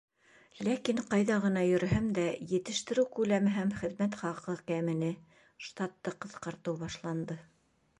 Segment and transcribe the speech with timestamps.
[0.67, 5.15] Ләкин ҡайҙа ғына йөрөһәм дә, Етештереү күләме һәм хеҙмәт хаҡы кәмене,
[5.69, 7.43] штатты ҡыҫҡартыу башланды.